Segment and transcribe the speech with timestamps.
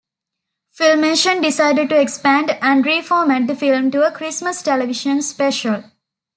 [0.75, 5.83] Filmation decided to expand and reformat the film to a Christmas television special.